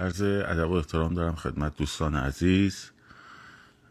[0.00, 2.90] عرض ادب و احترام دارم خدمت دوستان عزیز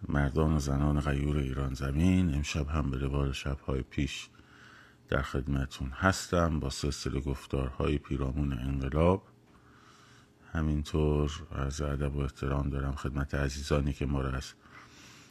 [0.08, 2.36] مردان و زنان غیور ایران زمین.
[2.36, 4.30] امشب هم به روال شبهای پیش
[5.10, 9.24] در خدمتون هستم با سلسله گفتارهای پیرامون انقلاب.
[10.54, 14.54] همینطور از ادب و احترام دارم خدمت عزیزانی که ما را از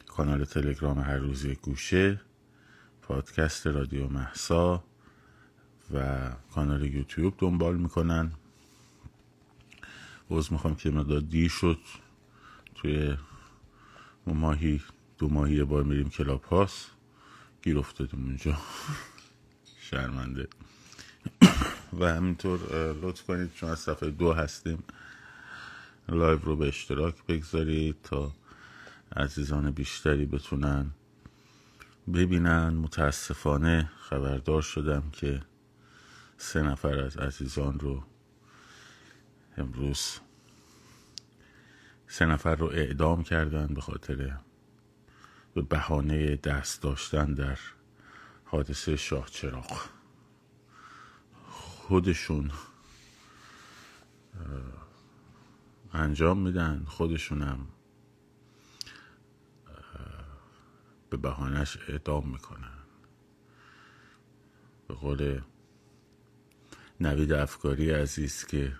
[0.06, 2.20] کانال تلگرام هر روزی گوشه
[3.02, 4.84] پادکست رادیو محسا
[5.94, 8.32] و کانال یوتیوب دنبال می‌کنن.
[10.30, 11.78] عذر می‌خوام یه مقدار دیر شد.
[12.74, 13.16] توی
[14.26, 14.82] ماهی
[15.18, 16.90] دو ماهی یه بار میریم Clubhouse.
[17.62, 18.58] گیر افتادیم اونجا.
[19.80, 20.48] شرمنده.
[22.00, 22.58] و همینطور
[22.92, 24.82] لطف کنید چون از صفحه دو هستیم
[26.08, 28.32] لایو رو به اشتراک بگذارید تا
[29.16, 30.90] عزیزان بیشتری بتونن
[32.14, 32.68] ببینن.
[32.68, 35.42] متاسفانه خبردار شدم که
[36.36, 38.02] سه نفر از عزیزان رو
[39.56, 40.18] امروز
[42.10, 44.38] سه نفر رو اعدام کردن به خاطر
[45.54, 47.58] به بهانه دست داشتن در
[48.44, 49.88] حادثه شاه چراغ.
[51.46, 52.50] خودشون
[55.92, 57.66] انجام میدن خودشونم
[61.10, 62.78] به بهانهش اعدام می‌کنن.
[64.88, 65.40] به قول
[67.00, 68.72] نوید افکاری عزیز که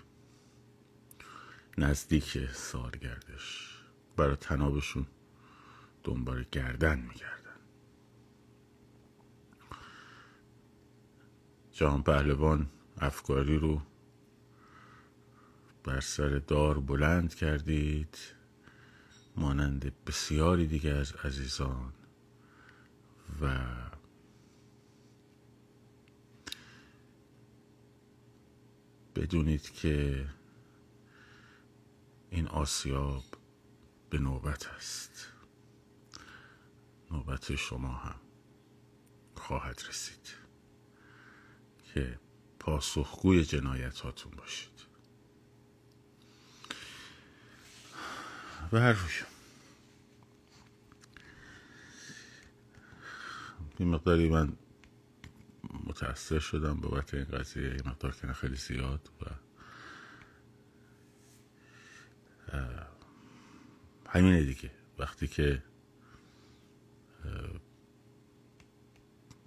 [1.78, 3.78] نزدیک سالگردش
[4.16, 5.06] برای تنابشون
[6.04, 7.58] دنبال گردن میگردن.
[11.72, 13.82] جهان پهلوان افکاری رو
[15.84, 18.18] بر سر دار بلند کردید
[19.36, 21.92] مانند بسیاری دیگه از عزیزان
[23.40, 23.58] و
[29.16, 30.26] بدونید که
[32.30, 33.24] این آسیاب
[34.10, 35.32] به نوبت است.
[37.10, 38.20] نوبت شما هم
[39.34, 40.34] خواهد رسید
[41.94, 42.18] که
[42.58, 44.82] پاسخگوی جنایت هاتون باشید.
[48.72, 49.12] و هر روی.
[53.78, 54.56] این مقداری من
[55.86, 59.47] متأثر شدم بابت این قضیه این مقدار که خیلی زیاد و
[64.08, 64.70] همینه دیگه.
[64.98, 65.62] وقتی که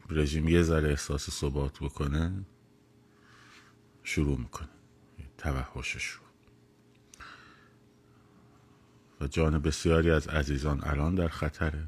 [0.09, 2.45] رژیم یه ذره احساس ثبات بکنه
[4.03, 4.69] شروع می‌کنه.
[5.37, 6.21] توحشش رو
[9.21, 11.87] و جان بسیاری از عزیزان الان در خطره.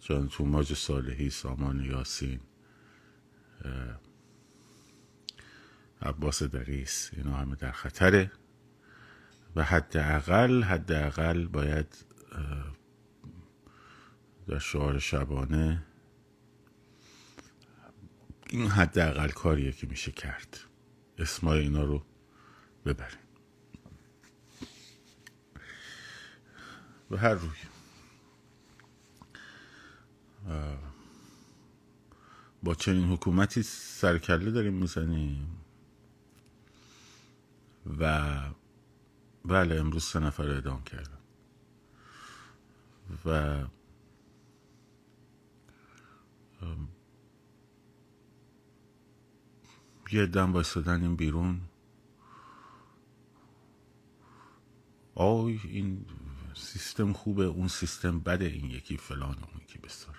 [0.00, 2.40] جان توماج صالحی سامان یاسین
[6.02, 8.32] عباس دریس اینا همه در خطره.
[9.56, 11.96] و حداقل حداقل باید
[14.46, 15.82] در شعار شبانه
[18.50, 20.58] این حداقل کاریه که میشه کرد.
[21.18, 22.02] اسمای اینا رو
[22.84, 23.18] ببریم.
[27.10, 27.58] و هر روی.
[32.62, 35.64] با چنین حکومتی سرکله داریم می‌زنیم.
[38.00, 38.40] و
[39.48, 41.18] بله امروز سه نفر اعدام کردم.
[43.24, 43.64] و
[50.12, 51.60] یه دم بایستادن این بیرون.
[55.14, 56.06] آی این
[56.54, 60.16] سیستم خوبه اون سیستم بده این یکی فلان اون یکی بسار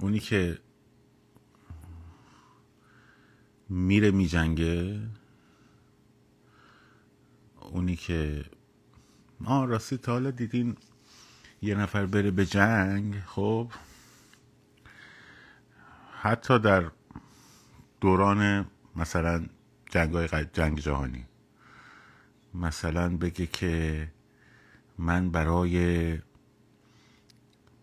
[0.00, 0.58] اونی که
[3.68, 5.00] میره میجنگه
[7.64, 8.44] اونی که
[9.40, 10.76] ما راستی تا حالا دیدین
[11.62, 13.72] یه نفر بره به جنگ خب؟
[16.20, 16.90] حتی در
[18.00, 18.66] دوران
[18.96, 19.46] مثلا
[19.90, 21.26] جنگ جنگ جهانی.
[22.54, 24.08] مثلا بگه که
[24.98, 26.18] من برای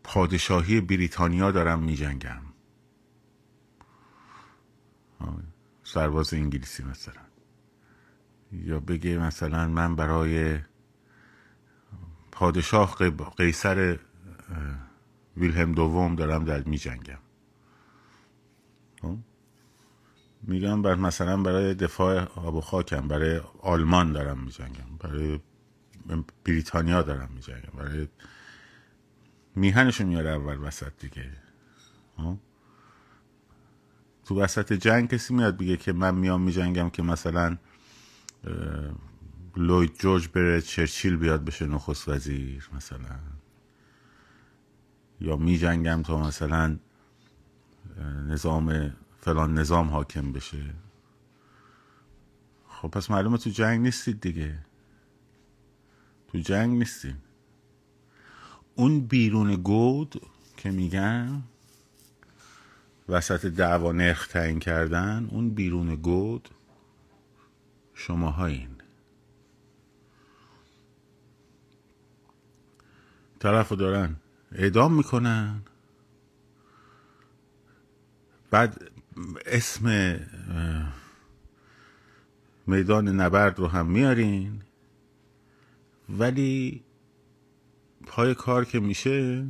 [0.03, 2.41] پادشاهی بریتانیا دارم می جنگم
[5.83, 7.30] سرباز انگلیسی مثلا.
[8.51, 10.59] یا بگه مثلا من برای
[12.31, 12.95] پادشاه
[13.37, 13.99] قیصر
[15.37, 17.17] ویلهم دوم دارم در می جنگم
[20.43, 25.39] میگم بر مثلا برای دفاع آب و خاکم برای آلمان دارم می جنگم برای
[26.45, 28.07] بریتانیا دارم می جنگم برای
[29.55, 31.31] میهنشو میاره اول وسط دیگه.
[34.25, 37.57] تو وسط جنگ کسی میاد بگه که من میام می جنگم که مثلا
[39.55, 43.19] لوید جورج بره چرچیل بیاد بشه نخست وزیر مثلا.
[45.19, 46.77] یا می جنگم تا مثلا
[48.27, 50.73] نظام فلان نظام حاکم بشه.
[52.67, 54.59] خب پس معلومه تو جنگ نیستید دیگه.
[56.27, 57.17] تو جنگ نیستیم.
[58.75, 60.21] اون بیرون گود
[60.57, 61.43] که میگن
[63.09, 66.49] وسط دعوا نرخ تعیین کردن اون بیرون گود
[68.07, 68.75] شماهایین.
[73.39, 74.15] طرف رو دارن
[74.51, 75.61] اعدام می‌کنن.
[78.51, 78.91] بعد
[79.45, 80.19] اسم
[82.67, 84.61] میدان نبرد رو هم میارین.
[86.09, 86.83] ولی
[88.05, 89.47] پای کار که میشه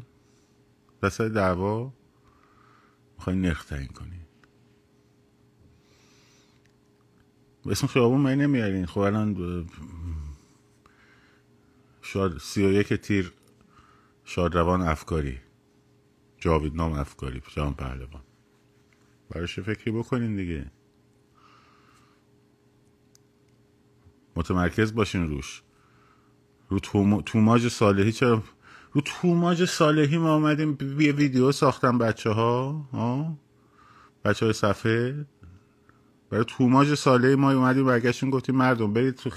[1.04, 1.94] وسط دعوا
[3.18, 4.26] می‌خواین نرخ تعیین کنین.
[7.66, 8.86] اسم خیابون من نمیارین.
[8.86, 9.66] خب الان
[12.02, 13.34] شاد سی و یک تیر
[14.26, 15.38] شادروان افکاری.
[16.38, 18.24] جاویدنام افکاری جان پهلوان.
[19.30, 20.72] براش فکری بکنین دیگه؟
[24.36, 25.62] متمرکز باشین روش.
[26.70, 26.80] رو
[27.26, 28.44] توماج صالحی چرا
[28.92, 33.38] رو توماج صالحی ما آمدیم یه ویدیو ساختم بچه ها؟
[34.26, 35.26] بچه های صفحه؟
[36.32, 39.30] برای توماج صالحی ما اومدیم برگشتیم گفتیم مردم برید تو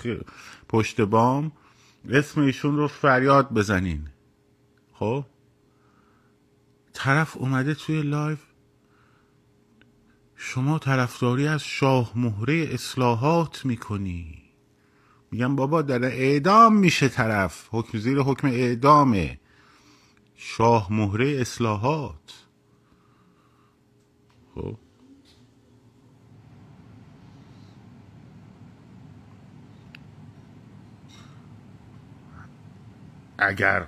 [0.68, 1.52] پشت بام
[2.08, 4.08] اسم ایشون رو فریاد بزنین.
[4.92, 5.24] خب؟
[6.92, 8.38] طرف اومده توی لایف.
[10.36, 14.42] شما طرفداری از شاه مهره اصلاحات می‌کنی.
[15.30, 17.68] میگم بابا در اعدام میشه طرف.
[17.70, 19.40] حکم زیر حکم اعدامه.
[20.36, 22.44] شاه مهره اصلاحات.
[24.54, 24.76] خب؟
[33.44, 33.86] اگر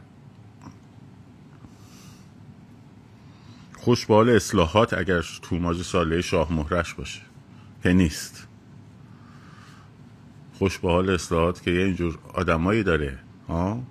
[3.77, 7.21] خوشبال اصلاحات اگر توماج ساله شاه مهرش باشه
[7.83, 8.47] که نیست.
[10.59, 13.19] خوش به حال اصلاحات که یه اینجور آدمایی داره
[13.49, 13.83] ها؟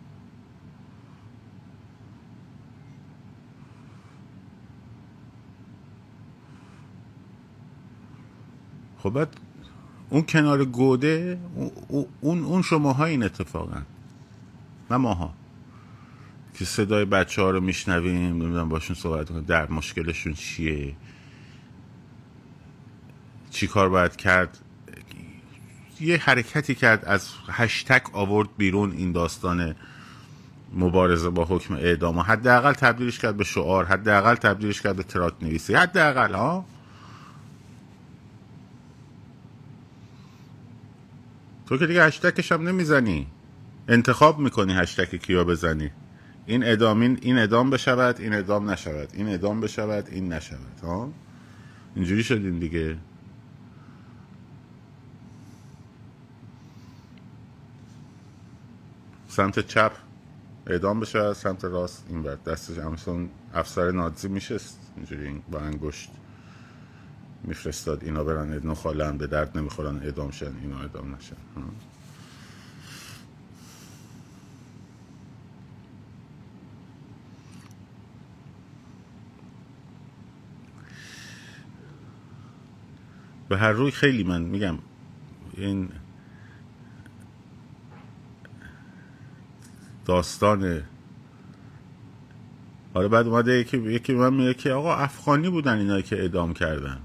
[8.97, 9.27] خب
[10.09, 11.39] اون کنار گوده
[12.21, 13.81] اون اون شماها این اتفاقا
[14.91, 15.33] نه ماها.
[16.59, 19.41] که صدای بچه ها رو میشنویم نمی‌دونم باشون صحبت کنیم.
[19.41, 20.95] در مشکلشون چیه؟
[23.51, 24.57] چی کار باید کرد؟
[26.01, 29.75] یه حرکتی کرد از هشتگ آورد بیرون این داستان
[30.73, 32.19] مبارزه با حکم اعدام.
[32.19, 35.73] حداقل تبدیلش کرد به شعار حداقل تبدیلش کرد به تراکت نویسی.
[35.73, 36.65] حداقل ها؟
[41.65, 43.27] تو که دیگه هشتگش هم نمی‌زنی.
[43.87, 45.91] انتخاب می‌کنی هشتگ کیا بزنی.
[46.45, 49.09] این اعدام این, اعدام بشود این اعدام نشود.
[49.13, 50.79] این اعدام بشود این نشود.
[50.83, 51.11] ها؟
[51.95, 52.97] اینجوری شدیم دیگه.
[59.27, 59.91] سمت چپ
[60.67, 64.79] اعدام بشه سمت راست این بر دستش همسون افسر نازی میشست.
[64.95, 66.11] اینجوری با انگشت
[67.43, 68.03] میفرستاد.
[68.03, 71.35] اینا برن ادنو خالن به درد نمی‌خورن اعدام شن اینا اعدام نشن.
[83.55, 84.77] به هر روی خیلی من میگم
[85.57, 85.89] این
[90.05, 90.83] داستان
[92.93, 96.97] حالا بعد اومده یکی یکی من میگه که آقا افغانی بودن اینایی که اعدام کردن.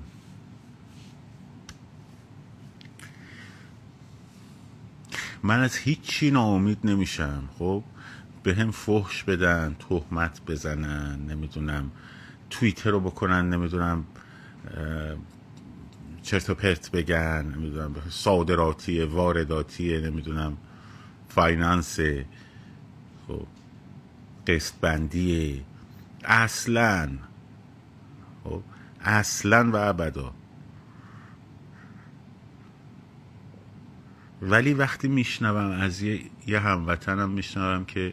[5.42, 7.48] من از هیچی ناامید نمیشم.
[7.58, 7.84] خب؟
[8.42, 11.90] به هم فحش بدن تهمت بزنن نمی‌دونم
[12.50, 14.04] توییتر رو بکنن نمی‌دونم
[16.22, 20.56] چرت و پرت بگن نمی‌دونم صادراتی وارداتی نمی‌دونم
[21.28, 22.00] فایننس
[23.28, 23.46] خب
[24.46, 25.64] قسط بندی
[26.24, 27.10] اصلا
[28.44, 28.62] خب
[29.00, 30.32] اصلا و ابدا.
[34.42, 38.12] ولی وقتی میشنوم از یه, یه هموطنم میشنوم که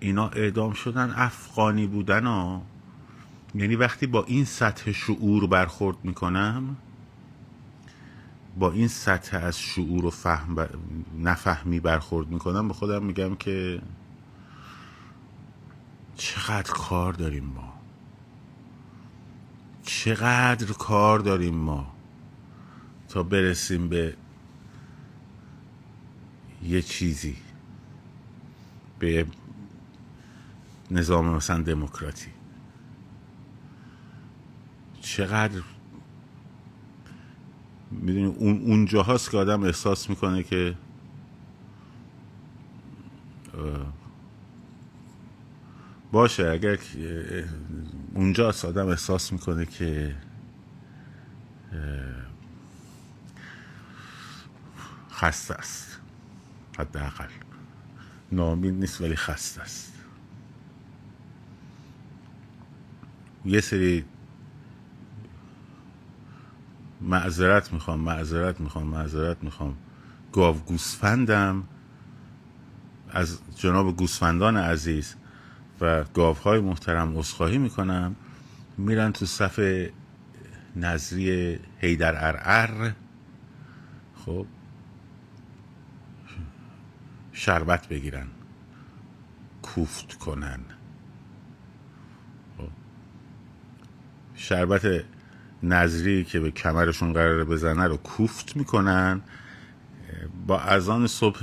[0.00, 2.62] اینا اعدام شدن افغانی بودن ها
[3.54, 6.76] یعنی وقتی با این سطح شعور برخورد می‌کنم
[8.58, 10.68] با این سطح از شعور و فهم
[11.18, 13.82] نفهمی برخورد می‌کنم به خودم میگم که
[16.16, 17.72] چقدر کار داریم ما.
[19.82, 21.92] چقدر کار داریم ما
[23.08, 24.16] تا برسیم به
[26.62, 27.36] یه چیزی
[28.98, 29.26] به
[30.90, 32.30] نظام مثلا دموکراتی.
[35.00, 35.62] چقدر
[38.00, 40.74] می‌دونی اون اونجا هاست که آدم احساس می‌کنه که
[46.12, 46.78] باشه اگر
[48.14, 50.14] اونجا آدم احساس می‌کنه که
[55.12, 56.00] خسته است
[56.78, 57.28] حداقل.
[58.32, 59.92] نامید نیست ولی خسته است.
[63.44, 64.04] یه سری
[67.02, 69.76] معذرت می‌خوام معذرت می‌خوام معذرت می‌خوام.
[70.32, 71.64] گاو گوسفندم
[73.10, 75.14] از جناب گوسفندان عزیز
[75.80, 78.16] و گاوهای محترم اصخاهی می‌کنم.
[78.78, 79.60] میرن تو صف
[80.76, 82.92] نظری هیدر ارعر.
[84.24, 84.46] خب
[87.32, 88.26] شربت بگیرن
[89.62, 90.60] کوفت کنن.
[92.58, 92.68] خب.
[94.34, 95.04] شربت
[95.62, 99.20] نظری که به کمرشون قراره بزنه رو کوفت می‌کنن.
[100.46, 101.38] با اذان صبح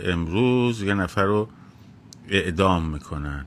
[0.00, 1.48] امروز یه نفر رو
[2.28, 3.46] اعدام می‌کنن.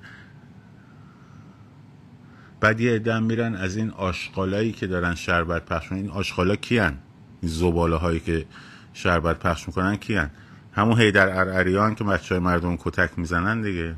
[2.59, 6.97] بعد یه ادام میرن از این آشغالایی که دارن شربت پخش این آشغالا کیان؟
[7.41, 8.45] این زباله هایی که
[8.93, 10.29] شربت پخش می‌کنن کیان؟
[10.73, 13.95] همون هیدر ارعریان که بچه های مردم کتک می‌زنن دیگه.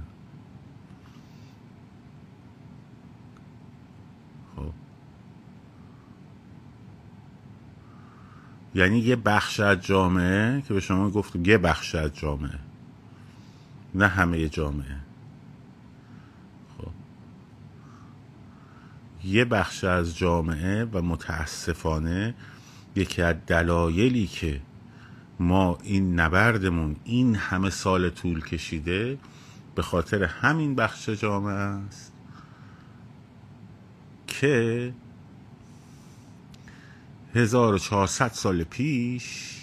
[8.75, 12.59] یعنی یه بخش از جامعه که به شما گفت یه بخش از جامعه.
[13.95, 14.97] نه همه جامعه.
[16.77, 16.91] خب.
[19.23, 22.35] یه بخش از جامعه و متاسفانه
[22.95, 24.61] یکی از دلایلی که
[25.39, 29.17] ما این نبردمون این همه سال طول کشیده
[29.75, 32.13] به خاطر همین بخش جامعه است
[34.27, 34.93] که
[37.35, 39.59] 1400 سال پیش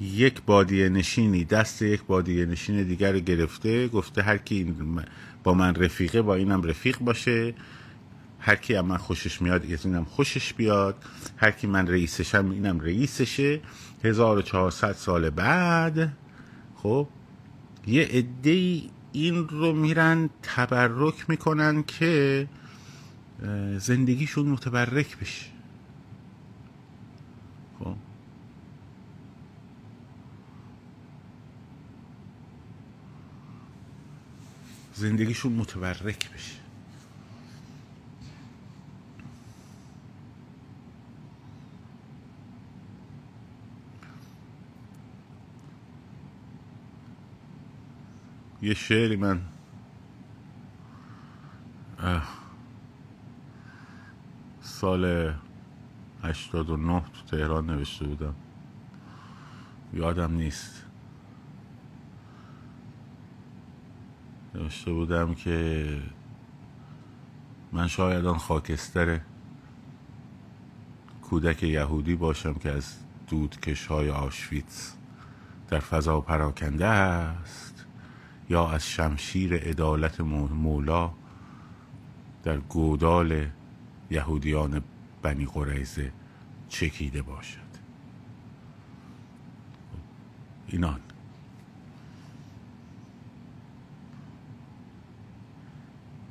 [0.00, 4.74] یک بادیه نشینی دست یک بادیه نشین دیگر رو گرفته گفته هر کی
[5.44, 7.54] با من رفیقه با اینم رفیق باشه.
[8.38, 10.96] هر کی من خوشش میاد از اینم خوشش بیاد.
[11.36, 13.60] هر کی من رئیسشم اینم رئیسشه.
[14.04, 16.12] 1400 سال بعد
[16.76, 17.08] خب
[17.86, 18.82] یه عده
[19.12, 22.46] این رو میرن تبرک می‌کنن که
[23.78, 25.46] زندگیشون متبرک بشه.
[27.78, 27.96] خب؟
[34.94, 36.54] زندگیشون متبرک بشه.
[48.62, 49.40] یه شعری من
[54.84, 55.34] سال
[56.22, 58.34] 89 تو تهران نوشته بودم.
[59.92, 60.84] یادم نیست.
[64.54, 65.88] نوشته بودم که
[67.72, 69.20] من شاید آن خاکستر
[71.22, 74.96] کودک یهودی باشم که از دودکش های آشویتس
[75.68, 77.84] در فضا پراکنده است
[78.50, 81.10] یا از شمشیر عدالت مولا
[82.42, 83.46] در گودال
[84.14, 84.82] یهودیان
[85.22, 86.12] بنی قریزه
[86.68, 87.58] چکیده باشد.
[90.68, 91.00] اینان.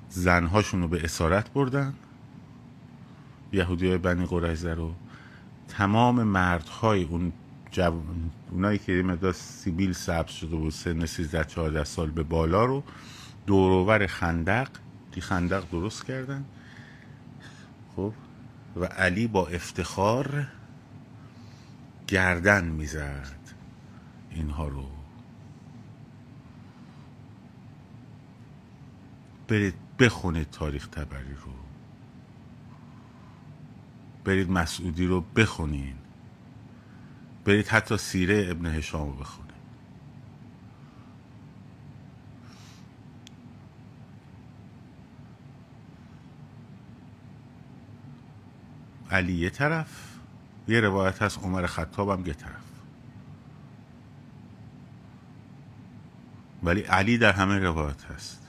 [0.10, 1.94] زنهاشون رو به اسارت بردن.
[3.54, 4.94] یهودی های بنی قریزه رو
[5.68, 7.34] تمام مردهای اون
[7.72, 8.02] جو...
[8.52, 12.84] اونایی که مدار سیبیل سبز شده بود سن 13 14 سال به بالا رو
[13.48, 14.68] دوروور خندق
[15.12, 16.46] دی خندق درست کردن.
[17.96, 18.14] خب
[18.76, 20.48] و علی با افتخار
[22.08, 23.40] گردن می‌زد
[24.32, 24.90] اینها رو.
[29.48, 31.54] برید بخونید تاریخ تبری رو.
[34.26, 35.96] برید مسعودی رو بخونین.
[37.46, 39.43] برید حتی سیره ابن هشام رو بخونید
[49.14, 50.18] علی یه طرف
[50.68, 52.64] یه روایت هست عمر خطاب هم یه طرف.
[56.64, 58.40] ولی علی در همه روایت هست.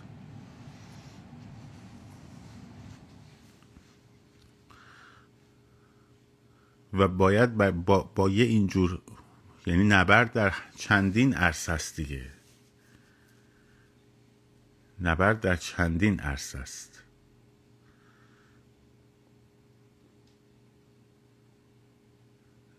[6.93, 9.03] و باید با, با یه اینجور
[9.67, 12.31] یعنی نبرد در چندین عرصه است دیگه.
[15.01, 16.94] نبرد در چندین عرصه است.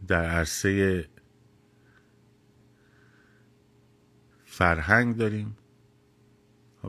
[0.08, 1.06] در عرصه
[4.46, 5.58] فرهنگ داریم.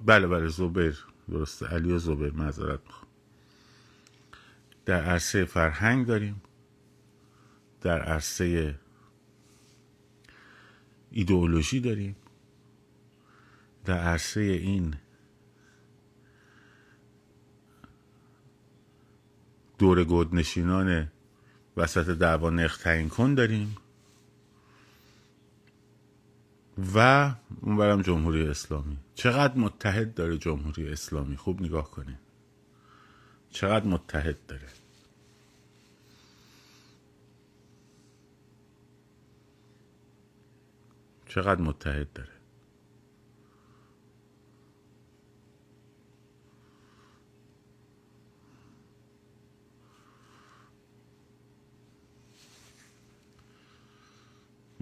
[0.05, 1.07] بله بله زبیر.
[1.29, 1.67] درسته.
[1.67, 3.11] علی و زبیر معذرت می‌خوام.
[4.85, 6.43] در عرصه فرهنگ داریم.
[7.81, 8.79] در عرصه
[11.11, 12.17] ایدئولوژی داریم.
[13.85, 14.95] در عرصه این
[19.79, 21.13] دور گودنشینان
[21.76, 23.76] وسط دعوا نخ تعیین کن داریم.
[26.95, 27.30] و
[27.62, 28.97] اونورم جمهوری اسلامی.
[29.14, 32.18] چقدر متحد داره جمهوری اسلامی؟ خوب نگاه کنید
[33.50, 34.68] چقدر متحد داره؟
[41.28, 42.36] چقدر متحد داره؟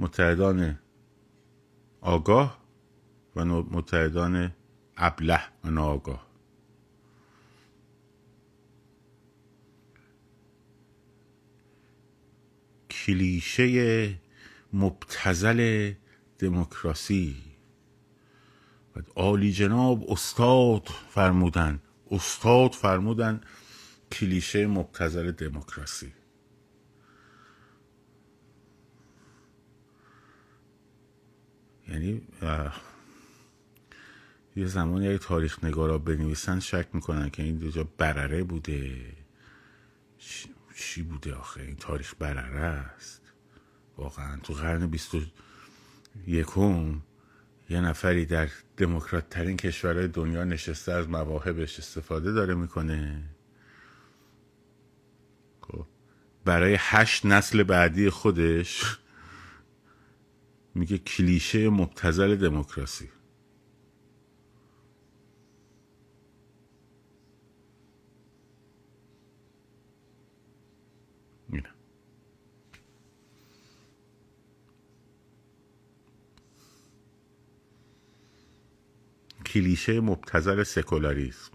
[0.04, 0.78] متحدان
[2.00, 2.58] آگاه
[3.36, 4.54] و متحدان
[4.96, 6.26] ابله و ناآگاه.
[12.90, 14.20] کلیشه
[14.72, 15.92] مبتزل
[16.38, 17.36] دموکراسی.
[18.96, 23.40] و عالی جناب استاد فرمودن استاد فرمودن
[24.12, 26.23] کلیشه مبتزل دموکراسی.
[31.88, 32.22] یعنی
[34.56, 39.00] یه زمانی اگه تاریخ نگارا بنویسن شک می‌کنن که این دیجا برره بوده.
[40.76, 43.22] چی بوده آخه؟ این تاریخ برره است.
[43.96, 45.20] واقعا تو قرن بیست و
[46.26, 47.02] یکم
[47.70, 53.22] یه نفری در دموکرات ترین کشورهای دنیا نشسته از مواهبش استفاده داره می‌کنه.
[55.60, 55.86] خب،
[56.44, 58.98] برای هشت نسل بعدی خودش
[60.74, 63.08] میگه کلیشه مبتزل دموکراسی.
[79.46, 81.52] کلیشه مبتزل سکولاریسم.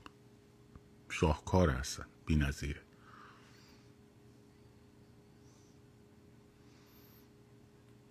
[1.09, 2.81] شاهکار هستن بی نظیره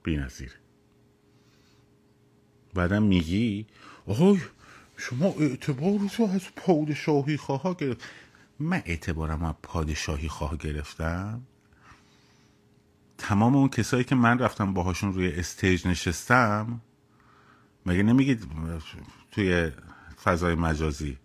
[0.03, 0.68] بی نظیره
[2.75, 3.67] بعدم میگی
[4.07, 4.39] آهای
[4.97, 8.03] شما اعتبار رو از پادشاهی خواه گرفت.
[8.59, 11.43] من اعتبارم از پادشاهی خواه گرفتم؟
[13.19, 16.81] تمام اون کسایی که من رفتم باهاشون روی استیج نشستم
[17.87, 18.47] مگه نمیگید
[19.33, 19.71] توی
[20.25, 21.19] فضای مجازی؟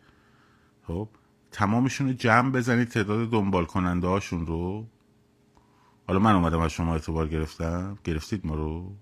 [0.87, 1.09] خب
[1.51, 4.87] تمامشون رو جمع بزنید تعداد دنبال کننده هاشون رو.
[6.07, 7.97] حالا من اومدم از شما اعتبار گرفتم.
[8.03, 8.95] گرفتید ما رو؟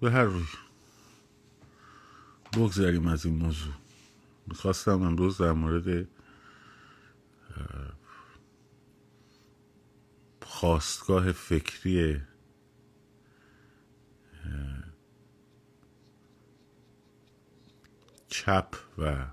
[0.00, 0.44] به هر روی.
[2.56, 3.74] بگذاریم از این موضوع.
[4.46, 6.08] می‌خواستم امروز در مورد
[10.42, 12.20] خواستگاه فکری
[18.28, 19.26] چپ و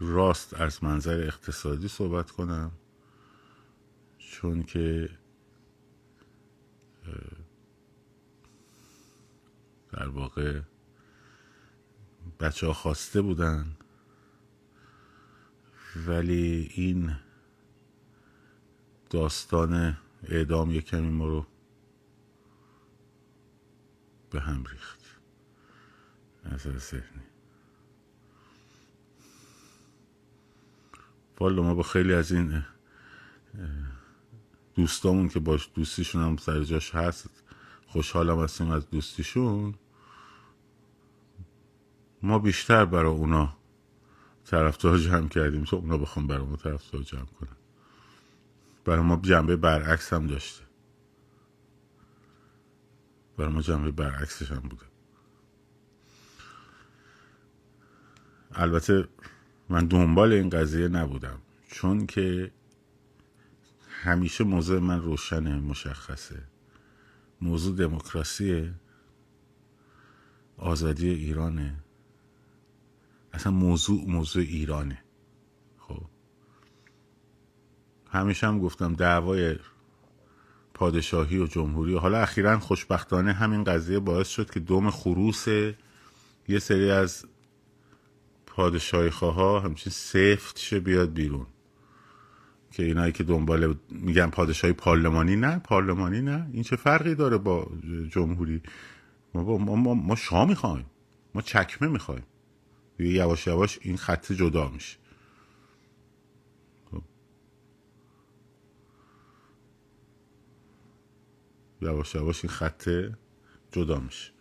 [0.00, 2.72] راست از منظر اقتصادی صحبت کنم
[4.18, 5.08] چون که
[9.92, 10.60] در واقع
[12.40, 13.76] بچه ها خواسته بودن
[16.06, 17.16] ولی این
[19.10, 21.46] داستان اعدام یک کمی ما رو
[24.30, 25.00] به هم ریخت.
[26.44, 27.25] نظر ذهنی.
[31.40, 32.64] والا ما با خیلی از این
[34.74, 37.30] دوستامون که باش دوستیشون هم سر جاش هست
[37.86, 39.74] خوشحالم هستیم از دوستیشون.
[42.22, 43.56] ما بیشتر برای اونا
[44.44, 45.64] طرفدار جمع کردیم.
[45.64, 47.56] تا اونا بخوام برای ما طرفدار جمع کنن
[48.84, 50.62] برای ما جنبه برعکس هم داشته.
[53.36, 54.86] برای ما جنبه برعکسش هم بوده.
[58.52, 59.08] البته
[59.68, 62.50] من دنبال این قضیه نبودم چون که
[64.02, 66.42] همیشه موضوع من روشنه مشخصه.
[67.40, 68.70] موضوع دموکراسی
[70.56, 71.74] آزادی ایرانه.
[73.32, 74.98] اصلا موضوع موضوع ایرانه.
[75.78, 76.02] خب.
[78.10, 79.56] همیشه هم گفتم دعوای
[80.74, 85.48] پادشاهی و جمهوری حالا اخیرا خوشبختانه همین قضیه باعث شد که دوم خروس
[86.48, 87.24] یه سری از
[88.56, 91.46] پادشاهی خواه همچین سفت شه بیاد بیرون.
[92.70, 96.50] که اینایی که دنبال میگن پادشاهی پارلمانی نه پارلمانی نه.
[96.52, 97.70] این چه فرقی داره با
[98.10, 98.62] جمهوری؟
[99.34, 100.86] ما, ما, ما, ما شاه می‌خوایم.
[101.34, 102.22] ما چکمه می‌خوایم.
[102.98, 104.96] یواش یواش این خط جدا میشه.
[106.90, 107.02] خب.
[111.82, 112.88] یواش یواش این خط
[113.72, 114.32] جدا میشه.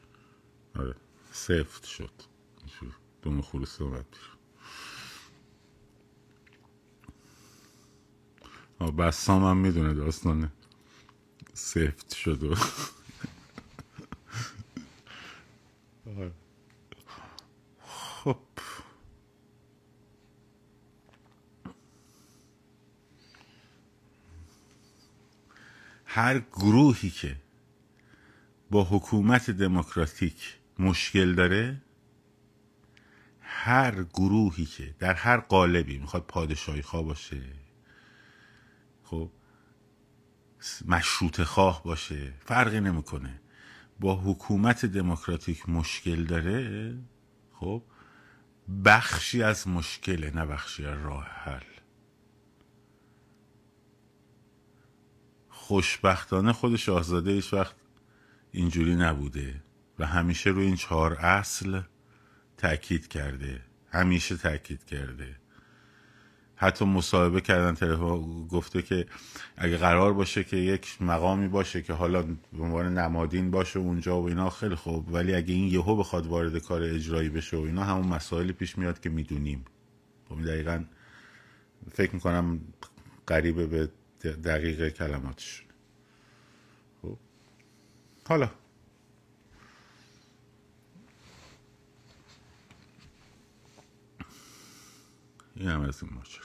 [0.79, 0.95] آره.
[1.31, 2.34] سفت شد.
[3.25, 4.05] دوم خلوص اومد
[8.97, 10.51] بسام هم می‌دونه داستان
[11.53, 12.55] سفت شد و
[18.23, 18.37] خب.
[26.05, 27.35] هر گروهی که
[28.71, 31.84] با حکومت دموکراتیک مشکل داره
[33.57, 37.41] هر گروهی که در هر قالبی می‌خواد پادشاهی خواه باشه
[39.03, 39.31] خب
[40.85, 43.41] مشروط خواه باشه فرقی نمی‌کنه.
[43.99, 46.97] با حکومت دموکراتیک مشکل داره
[47.53, 47.83] خب
[48.85, 51.61] بخشی از مشکل نه بخشی از راه حل.
[55.49, 57.75] خوشبختانه خود شاهزاده هیچ وقت
[58.51, 59.63] اینجوری نبوده
[59.99, 61.81] و همیشه روی این چهار اصل
[62.57, 63.61] تاکید کرده.
[63.91, 65.35] همیشه تاکید کرده.
[66.55, 69.05] حتی مصاحبه کردن تلفن گفته که
[69.57, 74.27] اگه قرار باشه که یک مقامی باشه که حالا به عنوان نمادین باشه اونجا و
[74.27, 75.13] اینا خیلی خوب.
[75.13, 78.99] ولی اگه این یهو بخواد وارد کار اجرایی بشه و اینا همون مسائلی پیش میاد
[78.99, 79.65] که می‌دونیم.
[80.29, 80.83] خب دقیقا
[81.91, 82.59] فکر می‌کنم
[83.27, 83.89] قریبه به
[84.23, 85.63] دقیق کلماتش
[87.01, 87.17] خب.
[88.27, 88.49] حالا
[95.55, 96.43] این هم از این ماجر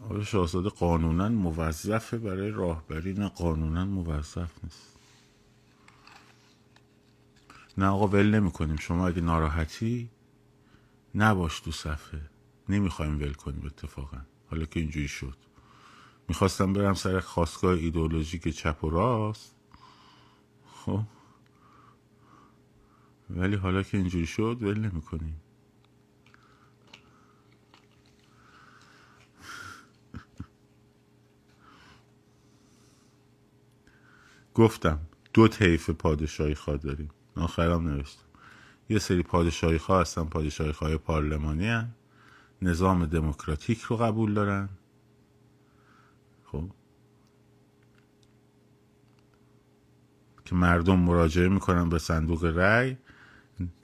[0.00, 4.98] آقای شاهزاده قانونا موظفه برای راهبری نه قانونا موظف نیست.
[7.78, 10.10] نه آقا ول نمی کنیم شما اگه ناراحتی
[11.14, 12.30] نباش تو صفحه.
[12.68, 14.18] نمی‌خوایم ول کنیم اتفاقا.
[14.50, 15.45] حالا که اینجوری شد.
[16.28, 19.54] می‌خواستم برم سر خواستگاه ایدئولوژیک چپ و راست.
[20.74, 21.00] خب.
[23.30, 25.40] ولی حالا که اینجوری شد ول نمی کنیم
[34.54, 35.00] گفتم
[35.34, 38.22] دو طیف پادشاهی خواه داریم آخرم نوشتم.
[38.88, 41.94] یه سری پادشاهی خواه هستن پادشاهی خواه پارلمانی هن.
[42.62, 44.68] نظام دموکراتیک رو قبول دارن.
[46.52, 46.70] خب.
[50.44, 52.96] که مردم مراجعه می‌کنن به صندوق رأی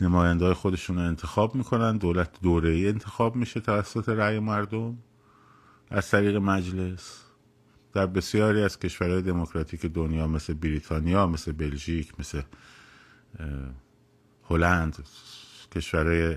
[0.00, 4.98] نماینده های خودشون رو انتخاب می‌کنن دولت دوره ای انتخاب میشه توسط رأی مردم
[5.90, 7.24] از طریق مجلس.
[7.92, 12.42] در بسیاری از کشورهای دموکراتیک دنیا مثل بریتانیا مثل بلژیک مثل
[14.44, 15.06] هلند
[15.72, 16.36] کشورهای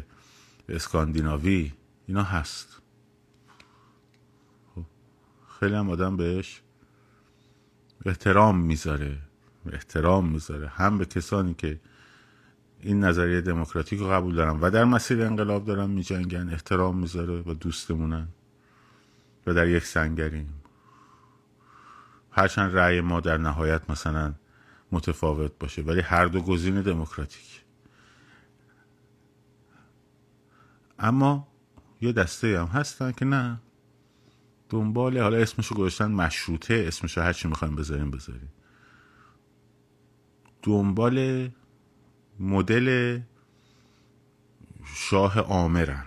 [0.70, 1.74] اسکاندیناوی
[2.08, 2.82] اینا هست.
[5.60, 6.62] خیلی هم آدم بهش
[8.06, 9.18] احترام می‌ذاره
[9.72, 10.68] احترام می‌ذاره.
[10.68, 11.80] هم به کسانی که
[12.80, 17.54] این نظریه دموکراتیک رو قبول دارن و در مسیر انقلاب دارن میجنگن احترام می‌ذاره و
[17.54, 18.28] دوستمونن
[19.48, 20.54] و در یک سنگریم.
[22.32, 24.34] هرچند رأی ما در نهایت مثلا
[24.92, 27.62] متفاوت باشه ولی هر دو گزینه دموکراتیک.
[31.00, 31.48] اما
[32.02, 33.60] یه دسته هم هستن که نه.
[34.70, 38.50] دنبال حالا اسمشو گذاشتن مشروطه اسمشو هر چی می‌خوایم بذاریم بذاریم.
[40.64, 41.50] دنبال
[42.40, 43.20] مدل
[44.96, 46.06] شاه آمرن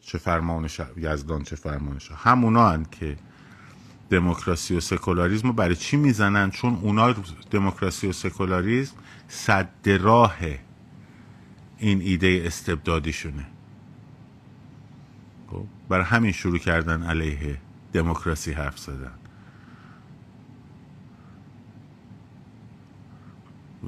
[0.00, 2.18] چه فرمان یزدان چه فرمان شاه.
[2.18, 3.16] همونا هن که
[4.10, 7.14] دموکراسی و سکولاریزم برای چی می‌زنن؟ چون اونا
[7.50, 8.94] دموکراسی و سکولاریزم
[9.28, 10.36] صد راه
[11.78, 13.46] این ایده استبدادیشونه.
[15.88, 17.58] برای همین شروع کردن علیه
[17.92, 19.12] دموکراسی حرف زدن.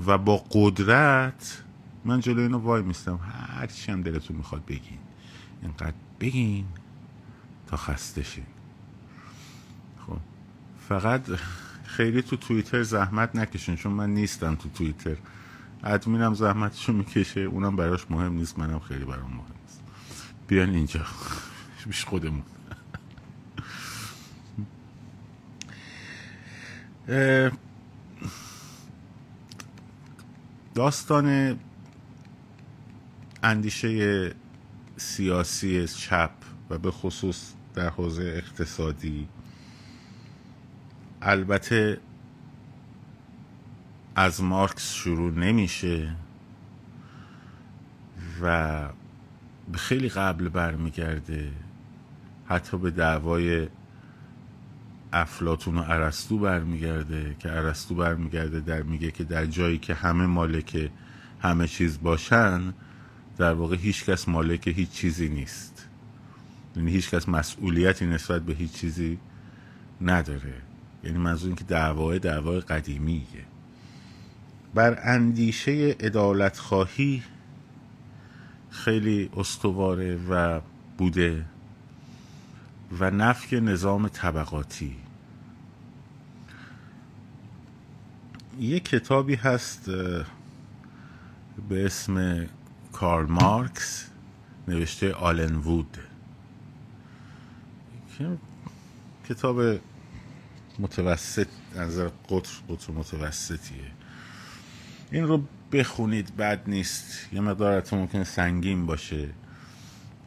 [0.07, 1.63] و با قدرت
[2.05, 3.21] من جلوی اینو وای میستم.
[3.57, 4.99] هر چی هم دلتون می‌خواد بگین.
[5.63, 6.67] اینقدر بگین
[7.67, 8.47] تا خسته شین.
[10.07, 10.19] خب
[10.89, 11.23] فقط
[11.85, 15.17] خیلی تو توییتر زحمت نکشین چون من نیستم تو توییتر.
[15.85, 19.81] ادمینم زحمتشو می‌کشه اونم براش مهم نیست منم خیلی برام مهم نیست.
[20.49, 21.01] بیان اینجا.
[21.87, 22.43] بیش خودمون.
[30.75, 31.59] داستان
[33.43, 34.35] اندیشه
[34.97, 36.31] سیاسی چپ
[36.71, 39.29] و به خصوص در حوزه اقتصادی
[41.23, 42.01] البته
[44.15, 46.17] از مارکس شروع نمیشه
[48.43, 48.89] و
[49.75, 51.53] خیلی قبل برمیگرده.
[52.49, 53.69] حتی به دعوای
[55.13, 60.91] افلاتون و عرستو برمیگرده که عرستو برمیگرده در میگه که در جایی که همه مالک
[61.43, 62.75] همه چیز باشن
[63.39, 65.89] در واقع هیچ کس مالک هیچ چیزی نیست.
[66.77, 69.19] یعنی هیچ کس مسئولیتی نسبت به هیچ چیزی
[70.01, 70.55] نداره.
[71.05, 73.45] یعنی منظور این که دعوای دعوای قدیمیه.
[74.75, 77.23] بر اندیشه ادالت خواهی
[78.71, 80.61] خیلی استواره و
[80.99, 81.45] بوده.
[82.93, 84.97] و نفی نظام طبقاتی.
[88.61, 89.91] یه کتابی هست
[91.69, 92.47] به اسم
[92.93, 94.11] کارل مارکس
[94.69, 95.99] نوشته آلن وود.
[99.29, 99.81] کتاب
[100.79, 103.91] متوسط نظر قطر قطر متوسطیه.
[105.11, 107.33] این رو بخونید بد نیست.
[107.33, 109.29] یه مقدار ممکن سنگین باشه.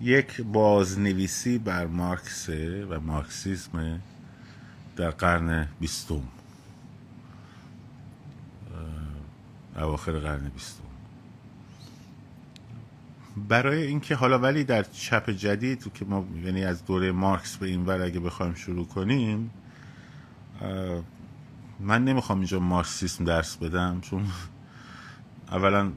[0.02, 4.02] یک بازنویسی بر مارکسه و مارکسیسم
[4.96, 6.24] در قرن بیستم.
[9.76, 10.84] اواخر قرن بیستم.
[13.48, 17.86] برای اینکه حالا ولی در چپ جدید که ما یعنی از دوره مارکس به این
[17.86, 19.52] ور اگه بخوایم شروع کنیم
[21.80, 24.26] من نمی‌خوام اینجا مارکسیسم درس بدم چون
[25.52, 25.92] اولا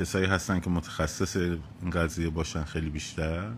[0.00, 3.50] کسایی هستن که متخصص این قضیه باشن خیلی بیشتر.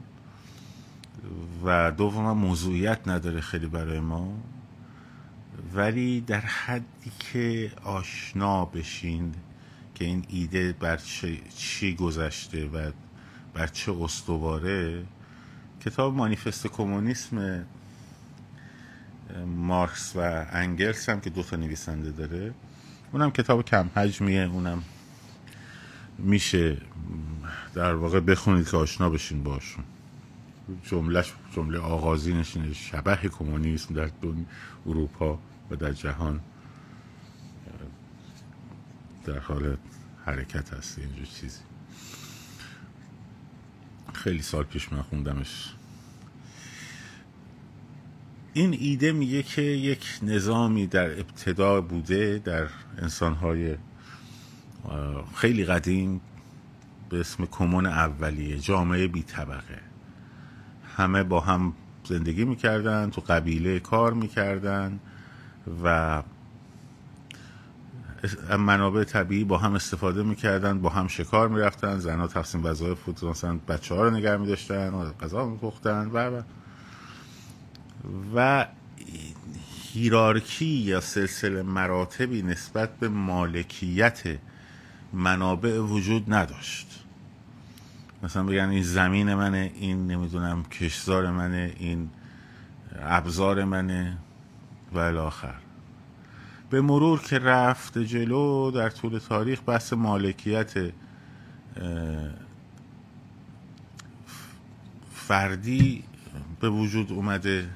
[1.65, 4.39] و دوم موضوعیت نداره خیلی برای ما.
[5.75, 9.35] ولی در حدی که آشنا بشین
[9.95, 10.97] که این ایده بر
[11.57, 12.91] چی گذشته و
[13.55, 15.05] بر چه استواره
[15.85, 17.67] کتاب مانیفست کمونیسم
[19.47, 22.55] مارکس و انگلس هم که دوتا نویسنده داره.
[23.13, 24.83] اونم کتاب کم حجمیه اونم
[26.23, 26.77] میشه
[27.75, 29.85] در واقع بخونید که آشنا بشین باشون.
[30.83, 34.11] جملهش جمله آغازینش اینه شبه کمونیسم در
[34.87, 35.39] اروپا
[35.71, 36.41] و در جهان
[39.25, 39.77] در حال
[40.25, 41.61] حرکت هست اینجور چیزی.
[44.15, 45.75] خیلی سال پیش من خوندمش.
[48.53, 53.77] این ایده میگه که یک نظامی در ابتدا بوده در انسانهای
[55.35, 56.21] خیلی قدیم
[57.11, 59.81] به اسم کمون اولیه جامعه بی طبقه.
[60.97, 61.73] همه با هم
[62.05, 65.01] زندگی می‌کردن تو قبیله کار می‌کردن
[65.85, 66.23] و
[68.59, 73.59] منابع طبیعی با هم استفاده می‌کردن با هم شکار می‌رفتن زنها تقسیم وظایف بود مثلا
[73.69, 76.43] بچه ها رو نگه میداشتن و غذا میپختن و.
[78.35, 78.67] و
[79.93, 84.39] هیرارکی یا سلسله مراتبی نسبت به مالکیت
[85.13, 87.05] منابع وجود نداشت.
[88.23, 92.11] مثلا بگن این زمین منه این نمی‌دونم کشزار منه این
[92.99, 94.19] ابزار منه
[94.93, 95.55] و الاخر.
[96.71, 100.93] به مرور که رفت جلو در طول تاریخ بحث مالکیت
[105.15, 106.05] فردی
[106.61, 107.71] به وجود اومده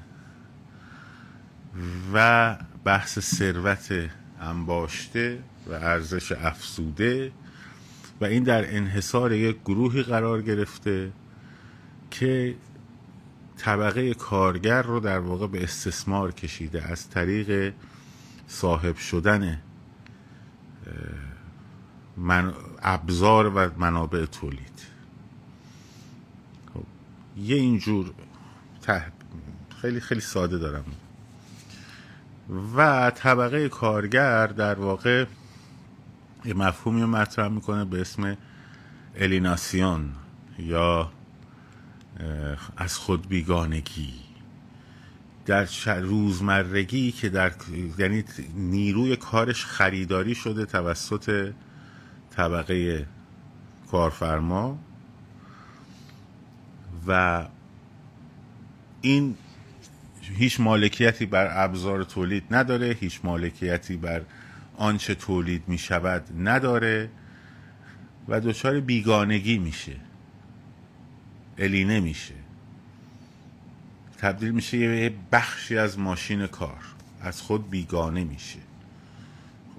[2.13, 4.09] و بحث ثروت
[4.41, 7.31] انباشته و ارزش افسوده
[8.21, 11.11] و این در انحصار یک گروهی قرار گرفته
[12.11, 12.55] که
[13.57, 17.73] طبقه کارگر رو در واقع به استثمار کشیده از طریق
[18.47, 19.61] صاحب شدن
[22.17, 24.81] من ابزار و منابع تولید.
[26.73, 26.83] خب،
[27.37, 28.13] یه اینجور
[29.81, 30.85] خیلی خیلی ساده دارم.
[32.75, 35.25] و طبقه کارگر در واقع
[36.45, 38.37] یه مفهومی رو مطرح می‌کنه به اسم
[39.15, 40.09] الیناسیون
[40.59, 41.11] یا
[42.77, 44.13] از خود بیگانگی.
[45.45, 45.65] در
[45.99, 47.51] روزمرگی که در
[47.99, 48.23] یعنی
[48.55, 51.51] نیروی کارش خریداری شده توسط
[52.29, 53.05] طبقه
[53.91, 54.79] کارفرما
[57.07, 57.45] و
[59.01, 59.35] این
[60.35, 64.21] هیچ مالکیتی بر ابزار تولید نداره هیچ مالکیتی بر
[64.77, 67.09] آنچه تولید می شود نداره
[68.27, 69.95] و دچار بیگانگی میشه.
[71.57, 72.33] الینه میشه.
[74.17, 76.79] تبدیل میشه یه بخشی از ماشین کار.
[77.21, 78.59] از خود بیگانه میشه.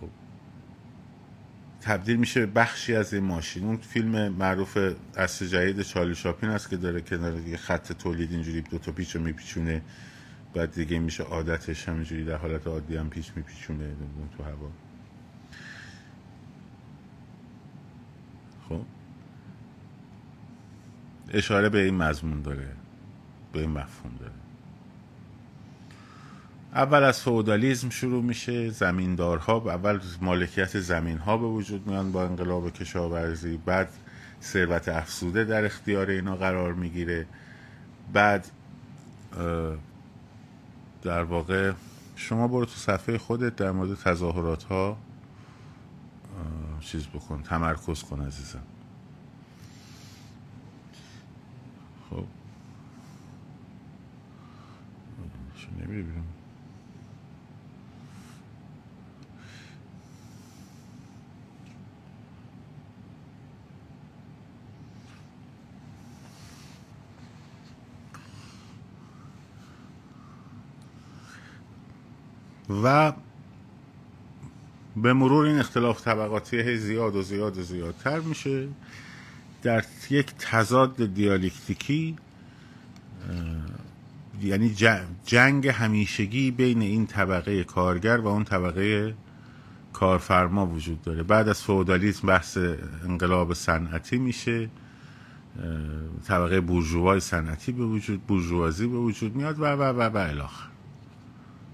[0.00, 0.08] خب.
[1.80, 3.64] تبدیل میشه بخشی از این ماشین.
[3.64, 4.78] اون فیلم معروف
[5.16, 9.16] اصل جدید چارلی شاپین هست که داره کنار یه خط تولید اینجوری دو تا پیچ
[9.16, 9.82] میپیچونه.
[10.58, 13.94] بعد دیگه میشه عادتش همینجوری در حالت عادی هم پیچ میپیچونه
[14.36, 14.70] تو هوا.
[18.68, 18.80] خب.
[21.32, 22.68] اشاره به این مضمون داره
[23.52, 24.32] به این مفهوم داره.
[26.74, 32.72] اول از فودالیزم شروع میشه زمیندارها اول مالکیت زمین ها به وجود میان با انقلاب
[32.72, 33.88] کشاورزی بعد
[34.42, 37.26] ثروت افسوده در اختیار اینا قرار می‌گیره
[38.12, 38.50] بعد
[41.02, 41.72] در واقع
[42.16, 44.96] شما برو تو صفحه خودت در مورد تظاهرات ها
[46.80, 48.62] چیز بکن تمرکز کن عزیزم.
[52.10, 52.24] خب.
[55.80, 56.37] نمیره بیرون
[72.70, 73.12] و
[74.96, 78.68] به مرور این اختلاف طبقاتی زیاد و زیاد و زیادتر میشه.
[79.62, 82.16] در یک تضاد دیالکتیکی
[84.42, 84.74] یعنی
[85.26, 89.14] جنگ همیشگی بین این طبقه کارگر و اون طبقه
[89.92, 91.22] کارفرما وجود داره.
[91.22, 92.58] بعد از فودالیسم بحث
[93.04, 94.70] انقلاب صنعتی میشه
[96.24, 100.68] طبقه بورژوای صنعتی به وجود بورژوازی به وجود میاد و و و و الاخر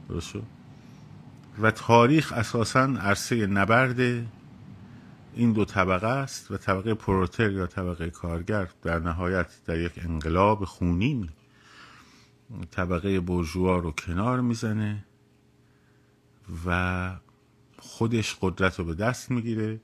[0.09, 0.35] درست
[1.61, 4.01] و تاریخ اساسا عرصه نبرد
[5.35, 10.65] این دو طبقه است و طبقه پروتر یا طبقه کارگر در نهایت در یک انقلاب
[10.65, 11.31] خونی
[12.71, 15.05] طبقه برجوا رو کنار می‌زنه
[16.67, 17.11] و
[17.79, 19.81] خودش قدرت رو به دست می‌گیره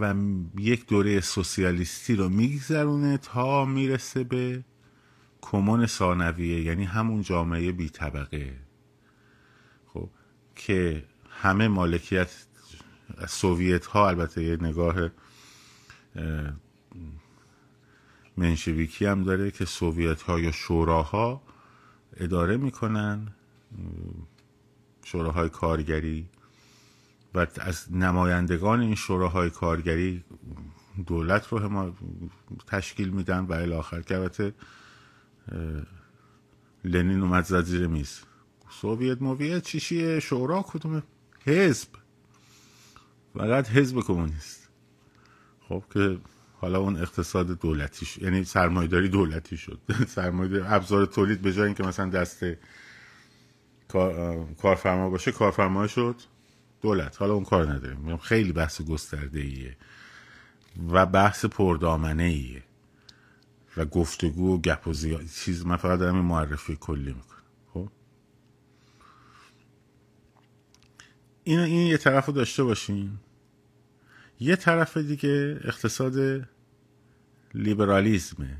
[0.00, 0.14] و
[0.58, 4.64] یک دوره سوسیالیستی رو میگذرونه تا می‌رسه به
[5.42, 8.63] کمون ثانویه یعنی همون جامعه بی طبقه.
[10.56, 12.30] که همه مالکیت
[13.28, 15.10] سوویت ها البته یه نگاه
[18.36, 21.42] منشویکی هم داره که سوویت ها یا شوراها
[22.16, 23.28] اداره می‌کنن
[25.04, 26.28] شوراهای کارگری.
[27.34, 30.24] و از نمایندگان این شوراهای کارگری
[31.06, 31.96] دولت رو هم
[32.66, 34.54] تشکیل میدن و الی آخر که البته
[36.84, 38.20] لنین اومد زد زیر میز.
[38.80, 41.02] soviet موویت چی چیه شورا کدومه؟
[41.44, 41.88] حزب.
[43.38, 44.68] فقط حزب کمونیست.
[45.68, 46.18] خب که
[46.60, 49.80] حالا اون اقتصاد دولتی شد یعنی سرمایداری دولتی شد.
[50.08, 52.44] سرمایداری ابزار تولید به جای اینکه مثلا دست
[54.62, 56.16] کارفرما باشه کارفرما شد.
[56.82, 57.16] دولت.
[57.16, 58.16] حالا اون کار نداریم.
[58.16, 59.76] خیلی بحث گسترده ایه
[60.90, 62.62] و بحث پردامنه ایه
[63.76, 67.42] و گفتگو و گپ و زیاد چیز من فقط دارم این معرفی کلی می‌کنم
[67.74, 67.88] خب
[71.44, 73.18] این این یه طرف رو داشته باشین.
[74.40, 76.48] یه طرف دیگه اقتصاد
[77.54, 78.56] لیبرالیزمه.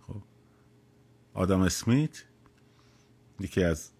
[0.00, 0.22] خب.
[1.34, 2.24] آدم اسمیت
[3.40, 3.90] یکی از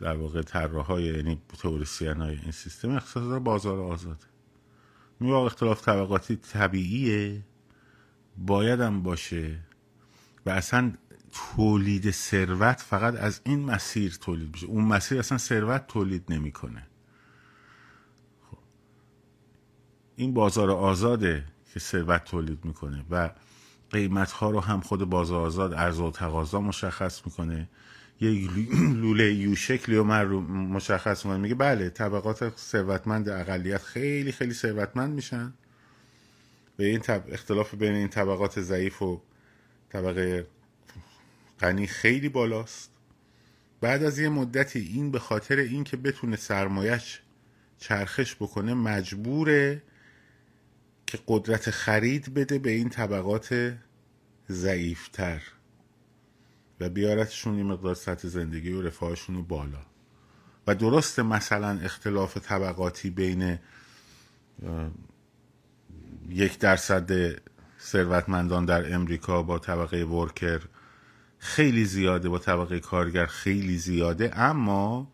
[0.00, 1.40] در واقع طراح های یعنی
[2.42, 4.26] این سیستم اقتصاد بازار آزاد.
[5.20, 7.42] میگه اختلاف طبقاتی طبیعیه.
[8.36, 9.58] بایدم باشه.
[10.46, 10.92] و اصلا
[11.32, 16.86] تولید ثروت فقط از این مسیر تولید بشه اون مسیر اصلا ثروت تولید نمی‌کنه.
[18.50, 18.58] خب.
[20.16, 23.30] این بازار آزاده که ثروت تولید می‌کنه و
[23.90, 27.68] قیمت ها رو هم خود بازار آزاد ارز و تقاضا مشخص می‌کنه.
[28.20, 28.50] یه
[28.92, 30.04] لوله یو شکلی رو
[30.50, 31.40] مشخص می‌کنه.
[31.40, 35.54] میگه بله طبقات ثروتمند اقلیت خیلی خیلی ثروتمند میشن.
[36.76, 39.22] به این اختلاف بین این طبقات ضعیف و
[39.88, 40.46] طبقه
[41.62, 42.90] غنی خیلی بالاست.
[43.80, 47.20] بعد از یه مدتی این به خاطر اینکه بتونه سرمایش
[47.78, 49.82] چرخش بکنه مجبوره
[51.06, 53.74] که قدرت خرید بده به این طبقات
[54.50, 55.42] ضعیفتر
[56.80, 59.86] و بیارتشون یه مقدار سطح زندگی و رفاهشون رو بالا.
[60.66, 63.58] و درست مثلا اختلاف طبقاتی بین
[66.28, 67.38] یک درصد
[67.80, 70.60] ثروتمندان در امریکا با طبقه ورکر
[71.42, 74.38] خیلی زیاده با طبقه کارگر خیلی زیاده.
[74.38, 75.12] اما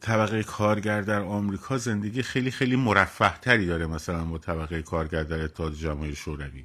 [0.00, 5.40] طبقه کارگر در آمریکا زندگی خیلی خیلی مرفه تری داره مثلا با طبقه کارگر در
[5.44, 6.64] اتحاد جماهیر شوروی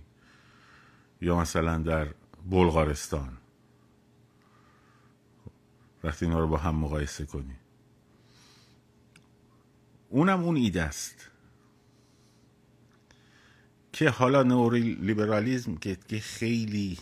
[1.22, 2.08] یا مثلا در
[2.49, 3.38] بلغارستان.
[6.03, 7.56] وقتی اینا رو با هم مقایسه کنی.
[10.10, 11.30] اونم اون ایده است.
[13.93, 16.97] که حالا نوری لیبرالیزم که خیلی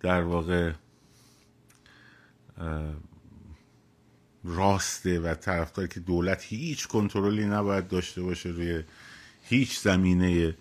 [0.00, 0.72] در واقع
[4.44, 8.82] راسته و طرفدار که دولت هیچ کنترلی نباید داشته باشه روی
[9.42, 10.54] هیچ زمینه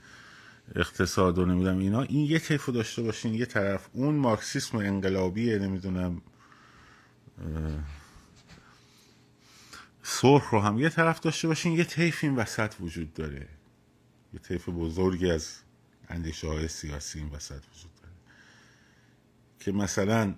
[0.75, 2.01] اقتصاد و نمی‌دونم اینا.
[2.01, 3.87] این یه طیف داشته باشین یه طرف.
[3.93, 6.21] اون مارکسیسم انقلابیه نمی‌دونم
[10.03, 11.73] سرخ رو هم یه طرف داشته باشین.
[11.73, 13.47] یه طیف این وسط وجود داره.
[14.33, 15.59] یه طیف بزرگی از
[16.09, 17.96] اندیشه های سیاسی این وسط وجود
[19.67, 20.33] که مثلا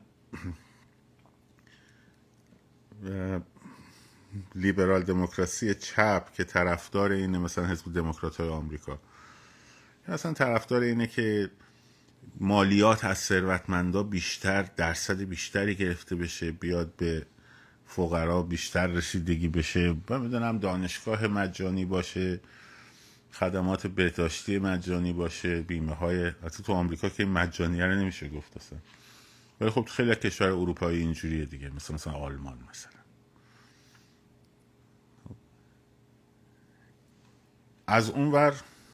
[4.56, 9.00] لیبرال دموکراسی چپ که طرفدار اینه مثلا حزب دموکرات های آمریکا.
[10.08, 11.50] اصلا طرفدار اینه که
[12.40, 17.26] مالیات از ثروتمندا بیشتر درصد بیشتری گرفته بشه بیاد به
[17.88, 19.96] فقرا بیشتر رسیدگی بشه.
[20.10, 22.40] و می‌دونم دانشگاه مجانی باشه
[23.34, 28.80] خدمات بهداشتی مجانی باشه بیمه های حتی تو آمریکا که مجانی رو نمیشه گفت اصلا.
[29.62, 31.70] ولی خب خیلی کشور اروپایی اینجوریه دیگه.
[31.70, 32.92] مثل مثلا آلمان مثلا.
[37.88, 38.62] از اونور